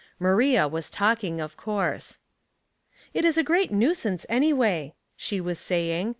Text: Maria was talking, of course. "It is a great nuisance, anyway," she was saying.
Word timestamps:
Maria 0.17 0.67
was 0.67 0.89
talking, 0.89 1.39
of 1.39 1.55
course. 1.55 2.17
"It 3.13 3.23
is 3.23 3.37
a 3.37 3.43
great 3.43 3.71
nuisance, 3.71 4.25
anyway," 4.29 4.95
she 5.15 5.39
was 5.39 5.59
saying. 5.59 6.09